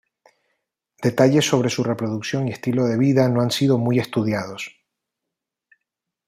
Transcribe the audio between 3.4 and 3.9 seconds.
han sido